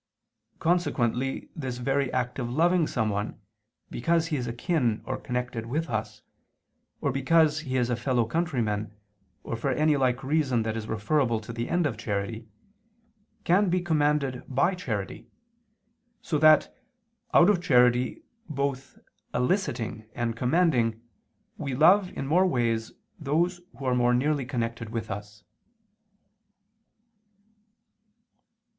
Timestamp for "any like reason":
9.69-10.63